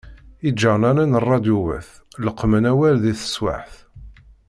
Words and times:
Iğernanen 0.47 1.13
ṛṛadyuwat, 1.23 1.89
leqmen 2.25 2.65
awal 2.71 2.95
di 3.03 3.13
teswaԑt. 3.19 3.73